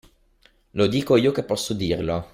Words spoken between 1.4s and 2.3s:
posso dirlo.